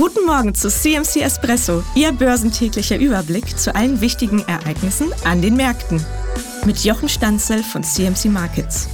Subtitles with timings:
[0.00, 6.02] Guten Morgen zu CMC Espresso, Ihr börsentäglicher Überblick zu allen wichtigen Ereignissen an den Märkten.
[6.64, 8.88] Mit Jochen Stanzel von CMC Markets.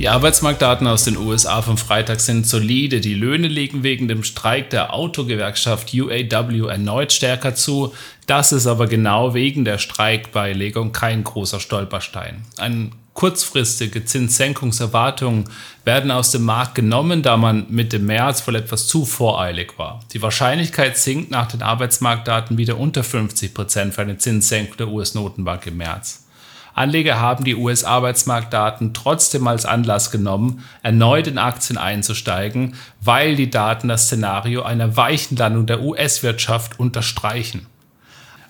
[0.00, 3.00] Die Arbeitsmarktdaten aus den USA vom Freitag sind solide.
[3.00, 7.94] Die Löhne legen wegen dem Streik der Autogewerkschaft UAW erneut stärker zu.
[8.26, 12.42] Das ist aber genau wegen der Streikbeilegung kein großer Stolperstein.
[12.56, 15.48] Ein kurzfristige Zinssenkungserwartungen
[15.84, 20.00] werden aus dem Markt genommen, da man mit dem März wohl etwas zu voreilig war.
[20.12, 25.66] Die Wahrscheinlichkeit sinkt nach den Arbeitsmarktdaten wieder unter 50 Prozent für eine Zinssenkung der US-Notenbank
[25.66, 26.26] im März.
[26.74, 33.88] Anleger haben die US-Arbeitsmarktdaten trotzdem als Anlass genommen, erneut in Aktien einzusteigen, weil die Daten
[33.88, 37.66] das Szenario einer weichen Landung der US-Wirtschaft unterstreichen.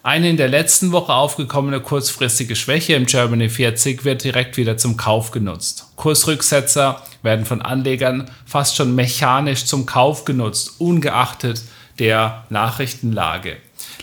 [0.07, 4.97] Eine in der letzten Woche aufgekommene kurzfristige Schwäche im Germany 40 wird direkt wieder zum
[4.97, 5.89] Kauf genutzt.
[5.97, 11.65] Kursrücksetzer werden von Anlegern fast schon mechanisch zum Kauf genutzt, ungeachtet
[11.99, 13.57] der Nachrichtenlage.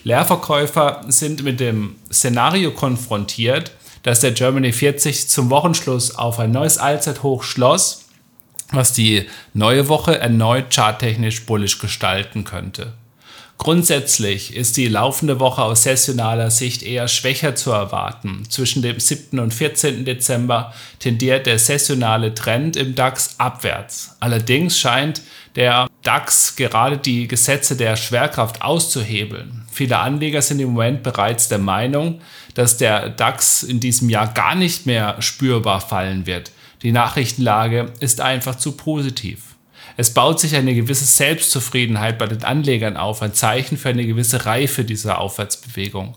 [0.03, 6.79] Leerverkäufer sind mit dem Szenario konfrontiert, dass der Germany 40 zum Wochenschluss auf ein neues
[6.79, 8.09] Allzeithoch schloss,
[8.73, 12.91] was die neue Woche erneut charttechnisch bullisch gestalten könnte.
[13.63, 18.43] Grundsätzlich ist die laufende Woche aus sessionaler Sicht eher schwächer zu erwarten.
[18.49, 19.39] Zwischen dem 7.
[19.39, 20.03] und 14.
[20.03, 24.17] Dezember tendiert der sessionale Trend im DAX abwärts.
[24.19, 25.21] Allerdings scheint
[25.55, 29.63] der DAX gerade die Gesetze der Schwerkraft auszuhebeln.
[29.71, 32.19] Viele Anleger sind im Moment bereits der Meinung,
[32.55, 36.51] dass der DAX in diesem Jahr gar nicht mehr spürbar fallen wird.
[36.81, 39.52] Die Nachrichtenlage ist einfach zu positiv.
[39.95, 44.45] Es baut sich eine gewisse Selbstzufriedenheit bei den Anlegern auf, ein Zeichen für eine gewisse
[44.45, 46.15] Reife dieser Aufwärtsbewegung.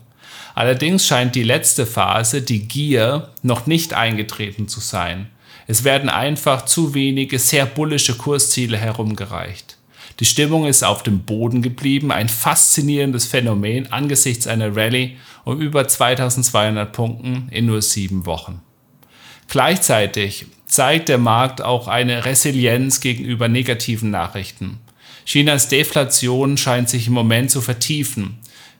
[0.55, 5.29] Allerdings scheint die letzte Phase, die Gier, noch nicht eingetreten zu sein.
[5.67, 9.77] Es werden einfach zu wenige sehr bullische Kursziele herumgereicht.
[10.19, 15.87] Die Stimmung ist auf dem Boden geblieben, ein faszinierendes Phänomen angesichts einer Rallye um über
[15.87, 18.61] 2200 Punkten in nur sieben Wochen.
[19.47, 24.79] Gleichzeitig zeigt der Markt auch eine Resilienz gegenüber negativen Nachrichten.
[25.25, 28.39] Chinas Deflation scheint sich im Moment zu vertiefen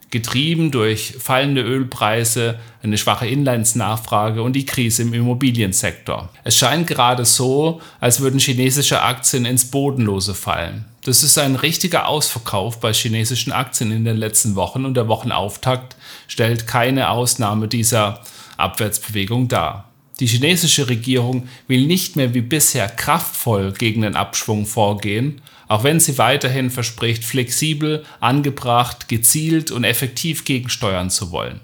[0.10, 6.30] getrieben durch fallende Ölpreise, eine schwache Inlandsnachfrage und die Krise im Immobiliensektor.
[6.44, 10.86] Es scheint gerade so, als würden chinesische Aktien ins Bodenlose fallen.
[11.04, 15.98] Das ist ein richtiger Ausverkauf bei chinesischen Aktien in den letzten Wochen und der Wochenauftakt
[16.28, 18.22] stellt keine Ausnahme dieser
[18.56, 19.90] Abwärtsbewegung dar.
[20.20, 26.00] Die chinesische Regierung will nicht mehr wie bisher kraftvoll gegen den Abschwung vorgehen, auch wenn
[26.00, 31.60] sie weiterhin verspricht, flexibel, angebracht, gezielt und effektiv gegensteuern zu wollen.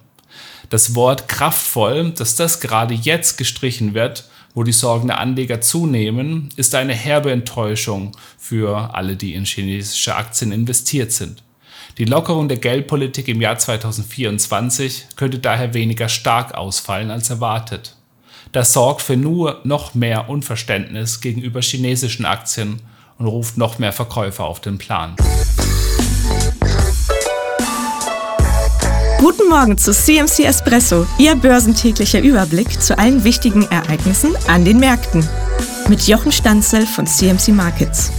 [0.69, 6.49] Das Wort kraftvoll, dass das gerade jetzt gestrichen wird, wo die Sorgen der Anleger zunehmen,
[6.55, 11.41] ist eine herbe Enttäuschung für alle, die in chinesische Aktien investiert sind.
[11.97, 17.95] Die Lockerung der Geldpolitik im Jahr 2024 könnte daher weniger stark ausfallen als erwartet.
[18.53, 22.79] Das sorgt für nur noch mehr Unverständnis gegenüber chinesischen Aktien
[23.17, 25.15] und ruft noch mehr Verkäufer auf den Plan.
[29.17, 35.27] Guten Morgen zu CMC Espresso, Ihr börsentäglicher Überblick zu allen wichtigen Ereignissen an den Märkten.
[35.89, 38.11] Mit Jochen Stanzel von CMC Markets.